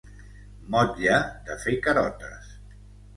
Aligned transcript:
Motlle 0.75 1.19
de 1.49 1.57
fer 1.65 1.75
carotes. 1.89 2.49